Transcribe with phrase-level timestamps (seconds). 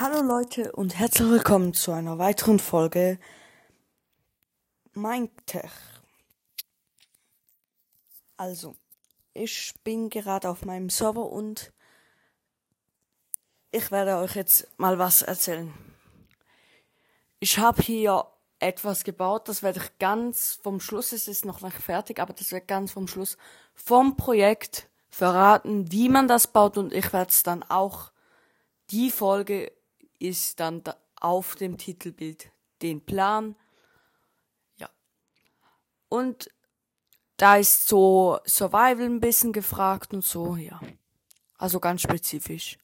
[0.00, 3.18] Hallo Leute und herzlich willkommen zu einer weiteren Folge
[4.94, 5.72] Mindtech.
[8.36, 8.76] Also,
[9.34, 11.72] ich bin gerade auf meinem Server und
[13.72, 15.74] ich werde euch jetzt mal was erzählen.
[17.40, 18.24] Ich habe hier
[18.60, 22.52] etwas gebaut, das werde ich ganz vom Schluss, es ist noch nicht fertig, aber das
[22.52, 23.36] wird ganz vom Schluss
[23.74, 28.12] vom Projekt verraten, wie man das baut und ich werde es dann auch
[28.92, 29.72] die Folge
[30.18, 32.50] ist dann da auf dem Titelbild
[32.82, 33.56] den Plan.
[34.76, 34.88] Ja.
[36.08, 36.50] Und
[37.36, 40.80] da ist so Survival ein bisschen gefragt und so, ja.
[41.56, 42.78] Also ganz spezifisch.